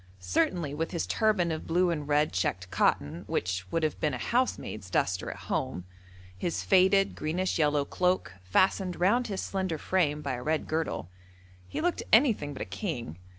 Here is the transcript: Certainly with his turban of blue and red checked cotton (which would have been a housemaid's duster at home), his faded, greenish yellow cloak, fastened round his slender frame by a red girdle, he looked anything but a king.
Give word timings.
Certainly 0.17 0.73
with 0.73 0.89
his 0.93 1.05
turban 1.05 1.51
of 1.51 1.67
blue 1.67 1.91
and 1.91 2.07
red 2.07 2.33
checked 2.33 2.71
cotton 2.71 3.23
(which 3.27 3.67
would 3.71 3.83
have 3.83 3.99
been 3.99 4.15
a 4.15 4.17
housemaid's 4.17 4.89
duster 4.89 5.29
at 5.29 5.41
home), 5.45 5.83
his 6.35 6.63
faded, 6.63 7.13
greenish 7.15 7.59
yellow 7.59 7.85
cloak, 7.85 8.33
fastened 8.43 8.99
round 8.99 9.27
his 9.27 9.41
slender 9.41 9.77
frame 9.77 10.23
by 10.23 10.33
a 10.33 10.41
red 10.41 10.65
girdle, 10.65 11.11
he 11.67 11.81
looked 11.81 12.01
anything 12.11 12.51
but 12.51 12.63
a 12.63 12.65
king. 12.65 13.19